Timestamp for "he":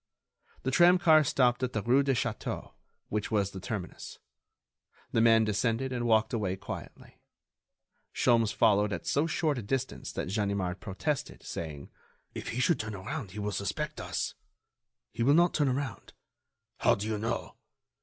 12.47-12.59, 13.33-13.39, 15.11-15.21